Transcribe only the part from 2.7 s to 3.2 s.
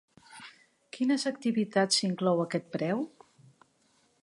preu?